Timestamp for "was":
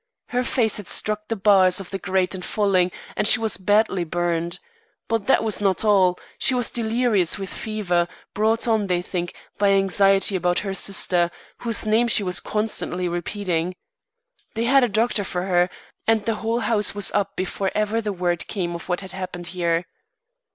3.39-3.57, 5.43-5.61, 6.55-6.71, 12.23-12.39, 16.95-17.11